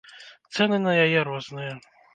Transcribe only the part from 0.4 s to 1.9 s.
Цэны на яе розныя.